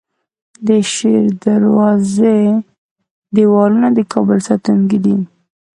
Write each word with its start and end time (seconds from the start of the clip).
د 0.67 0.69
شیردروازې 0.91 2.37
دیوالونه 3.35 3.87
د 3.97 3.99
کابل 4.13 4.37
ساتونکي 4.47 4.97
وو 5.03 5.17